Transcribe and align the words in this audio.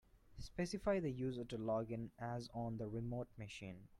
Specify 0.39 0.99
the 0.99 1.11
user 1.11 1.43
to 1.45 1.59
log 1.59 1.91
in 1.91 2.09
as 2.17 2.49
on 2.55 2.77
the 2.79 2.87
remote 2.87 3.27
machine. 3.37 3.87